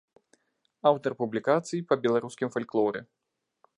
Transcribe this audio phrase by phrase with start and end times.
[0.91, 2.99] Аўтар публікацый па беларускім фальклоры.